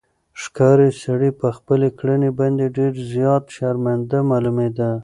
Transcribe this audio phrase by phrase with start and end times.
[0.41, 4.91] ښکاري سړی په خپلې کړنې باندې ډېر زیات شرمنده معلومېده.